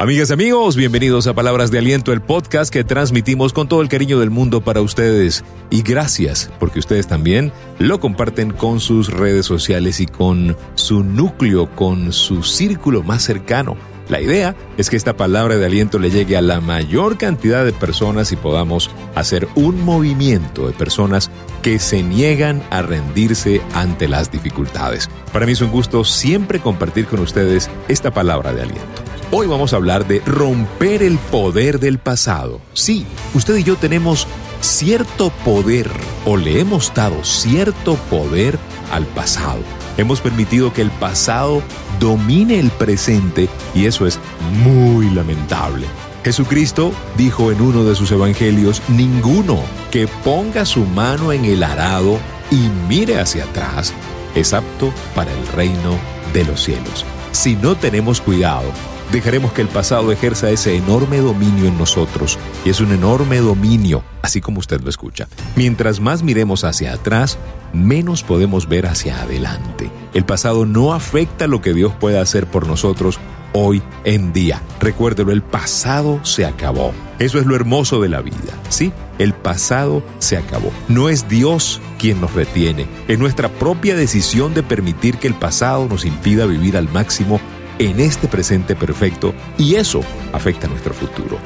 [0.00, 3.90] Amigas y amigos, bienvenidos a Palabras de Aliento, el podcast que transmitimos con todo el
[3.90, 5.44] cariño del mundo para ustedes.
[5.68, 11.68] Y gracias porque ustedes también lo comparten con sus redes sociales y con su núcleo,
[11.76, 13.76] con su círculo más cercano.
[14.08, 17.74] La idea es que esta palabra de aliento le llegue a la mayor cantidad de
[17.74, 21.30] personas y podamos hacer un movimiento de personas
[21.60, 25.10] que se niegan a rendirse ante las dificultades.
[25.30, 29.09] Para mí es un gusto siempre compartir con ustedes esta palabra de aliento.
[29.32, 32.60] Hoy vamos a hablar de romper el poder del pasado.
[32.72, 34.26] Sí, usted y yo tenemos
[34.60, 35.88] cierto poder
[36.24, 38.58] o le hemos dado cierto poder
[38.90, 39.60] al pasado.
[39.96, 41.62] Hemos permitido que el pasado
[42.00, 44.18] domine el presente y eso es
[44.64, 45.86] muy lamentable.
[46.24, 49.60] Jesucristo dijo en uno de sus evangelios, ninguno
[49.92, 52.18] que ponga su mano en el arado
[52.50, 53.94] y mire hacia atrás
[54.34, 55.96] es apto para el reino
[56.32, 57.04] de los cielos.
[57.30, 58.72] Si no tenemos cuidado,
[59.12, 62.38] dejaremos que el pasado ejerza ese enorme dominio en nosotros.
[62.64, 65.28] Y es un enorme dominio, así como usted lo escucha.
[65.56, 67.38] Mientras más miremos hacia atrás,
[67.72, 69.90] menos podemos ver hacia adelante.
[70.14, 73.18] El pasado no afecta lo que Dios puede hacer por nosotros
[73.52, 74.62] hoy en día.
[74.80, 76.92] Recuérdelo, el pasado se acabó.
[77.18, 78.92] Eso es lo hermoso de la vida, ¿sí?
[79.18, 80.72] El pasado se acabó.
[80.88, 85.86] No es Dios quien nos retiene, es nuestra propia decisión de permitir que el pasado
[85.86, 87.40] nos impida vivir al máximo
[87.80, 91.38] en este presente perfecto y eso afecta nuestro futuro.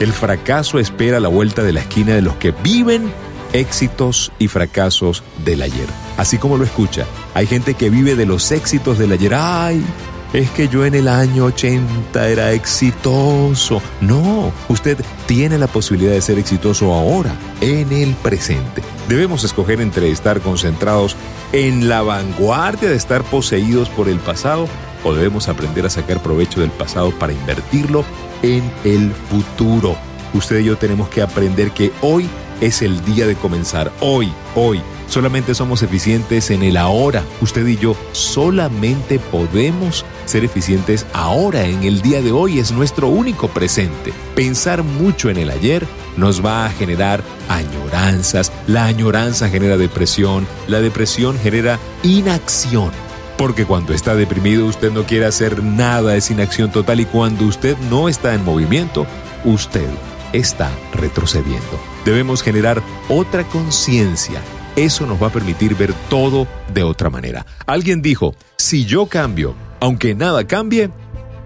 [0.00, 3.12] El fracaso espera la vuelta de la esquina de los que viven
[3.52, 5.86] éxitos y fracasos del ayer.
[6.16, 9.34] Así como lo escucha, hay gente que vive de los éxitos del ayer.
[9.34, 9.84] ¡Ay!
[10.32, 13.82] Es que yo en el año 80 era exitoso.
[14.00, 14.96] No, usted
[15.26, 18.82] tiene la posibilidad de ser exitoso ahora, en el presente.
[19.10, 21.16] Debemos escoger entre estar concentrados
[21.52, 24.68] en la vanguardia de estar poseídos por el pasado
[25.04, 28.04] o debemos aprender a sacar provecho del pasado para invertirlo
[28.42, 29.96] en el futuro.
[30.34, 32.28] Usted y yo tenemos que aprender que hoy
[32.62, 33.92] es el día de comenzar.
[34.00, 34.80] Hoy, hoy.
[35.08, 37.22] Solamente somos eficientes en el ahora.
[37.42, 42.60] Usted y yo solamente podemos ser eficientes ahora, en el día de hoy.
[42.60, 44.12] Es nuestro único presente.
[44.34, 45.86] Pensar mucho en el ayer
[46.16, 48.52] nos va a generar añoranzas.
[48.66, 50.46] La añoranza genera depresión.
[50.66, 52.92] La depresión genera inacción.
[53.36, 57.76] Porque cuando está deprimido usted no quiere hacer nada, es inacción total y cuando usted
[57.90, 59.06] no está en movimiento,
[59.44, 59.88] usted
[60.32, 61.80] está retrocediendo.
[62.04, 64.40] Debemos generar otra conciencia.
[64.76, 67.44] Eso nos va a permitir ver todo de otra manera.
[67.66, 70.90] Alguien dijo, si yo cambio, aunque nada cambie,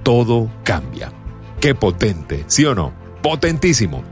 [0.02, 1.12] todo cambia.
[1.60, 2.92] Qué potente, ¿sí o no?
[3.22, 4.04] Potentísimo.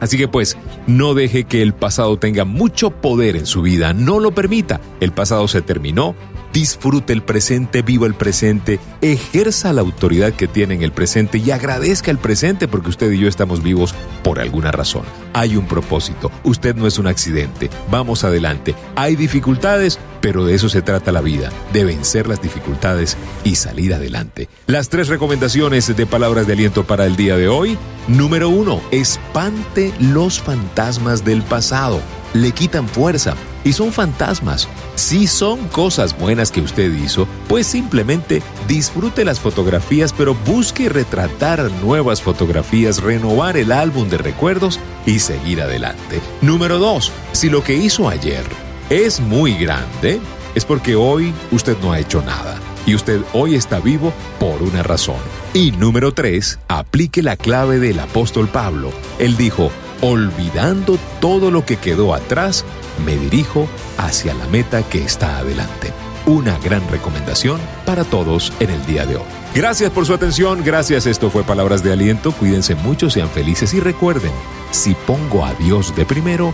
[0.00, 4.20] Así que pues, no deje que el pasado tenga mucho poder en su vida, no
[4.20, 4.80] lo permita.
[5.00, 6.14] El pasado se terminó,
[6.52, 11.50] disfrute el presente, viva el presente, ejerza la autoridad que tiene en el presente y
[11.50, 15.02] agradezca el presente porque usted y yo estamos vivos por alguna razón.
[15.34, 18.74] Hay un propósito, usted no es un accidente, vamos adelante.
[18.94, 23.92] Hay dificultades, pero de eso se trata la vida, de vencer las dificultades y salir
[23.92, 24.48] adelante.
[24.66, 27.76] Las tres recomendaciones de palabras de aliento para el día de hoy.
[28.08, 32.00] Número uno, espante los fantasmas del pasado.
[32.34, 33.34] Le quitan fuerza
[33.64, 34.68] y son fantasmas.
[34.94, 41.68] Si son cosas buenas que usted hizo, pues simplemente disfrute las fotografías, pero busque retratar
[41.82, 46.20] nuevas fotografías, renovar el álbum de recuerdos y seguir adelante.
[46.42, 47.10] Número 2.
[47.32, 48.44] Si lo que hizo ayer
[48.88, 50.20] es muy grande,
[50.54, 52.56] es porque hoy usted no ha hecho nada
[52.86, 55.45] y usted hoy está vivo por una razón.
[55.56, 56.58] Y número 3.
[56.68, 58.90] Aplique la clave del apóstol Pablo.
[59.18, 59.70] Él dijo,
[60.02, 62.62] olvidando todo lo que quedó atrás,
[63.06, 63.66] me dirijo
[63.96, 65.94] hacia la meta que está adelante.
[66.26, 69.24] Una gran recomendación para todos en el día de hoy.
[69.54, 71.06] Gracias por su atención, gracias.
[71.06, 72.32] Esto fue Palabras de Aliento.
[72.32, 74.32] Cuídense mucho, sean felices y recuerden,
[74.72, 76.52] si pongo a Dios de primero,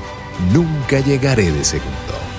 [0.52, 2.31] nunca llegaré de segundo.